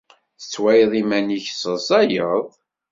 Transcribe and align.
Tettwalid 0.39 0.93
iman-nnek 1.01 1.45
tesseḍsayed? 1.49 2.25